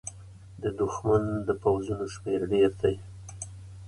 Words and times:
د 0.61 0.63
دښمن 0.79 1.23
د 1.47 1.49
پوځونو 1.61 2.05
شمېر 2.13 2.39
ډېر 2.53 2.71
دی. 2.81 2.95